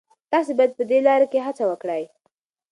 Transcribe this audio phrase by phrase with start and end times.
[0.31, 2.03] تاسي باید په دې لاره کي هڅه وکړئ.